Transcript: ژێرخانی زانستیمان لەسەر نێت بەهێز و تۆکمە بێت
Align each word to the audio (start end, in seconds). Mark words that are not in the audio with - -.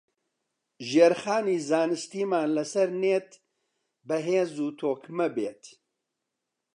ژێرخانی 0.89 1.57
زانستیمان 1.69 2.49
لەسەر 2.57 2.89
نێت 3.01 3.29
بەهێز 4.07 4.51
و 4.57 4.67
تۆکمە 4.79 5.27
بێت 5.35 5.63